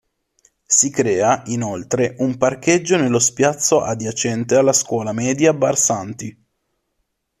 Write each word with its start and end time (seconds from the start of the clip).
Si 0.65 0.89
crea, 0.89 1.43
inoltre, 1.45 2.15
un 2.17 2.35
parcheggio 2.39 2.97
nello 2.97 3.19
spiazzo 3.19 3.83
adiacente 3.83 4.55
alla 4.55 4.73
scuola 4.73 5.11
media 5.11 5.53
Barsanti. 5.53 6.43